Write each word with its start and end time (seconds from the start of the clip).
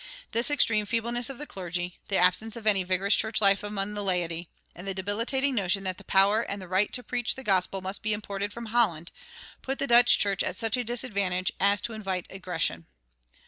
This 0.31 0.49
extreme 0.49 0.87
feebleness 0.87 1.29
of 1.29 1.37
the 1.37 1.45
clergy, 1.45 1.99
the 2.07 2.15
absence 2.17 2.55
of 2.55 2.65
any 2.65 2.81
vigorous 2.83 3.13
church 3.13 3.39
life 3.39 3.61
among 3.61 3.93
the 3.93 4.03
laity, 4.03 4.49
and 4.73 4.87
the 4.87 4.95
debilitating 4.95 5.53
notion 5.53 5.83
that 5.83 5.99
the 5.99 6.03
power 6.03 6.41
and 6.41 6.59
the 6.59 6.67
right 6.67 6.91
to 6.93 7.03
preach 7.03 7.35
the 7.35 7.43
gospel 7.43 7.81
must 7.81 8.01
be 8.01 8.11
imported 8.13 8.51
from 8.51 8.65
Holland, 8.73 9.11
put 9.61 9.77
the 9.77 9.85
Dutch 9.85 10.17
church 10.17 10.41
at 10.41 10.55
such 10.55 10.75
a 10.75 10.83
disadvantage 10.83 11.51
as 11.59 11.81
to 11.81 11.93
invite 11.93 12.25
aggression. 12.31 12.87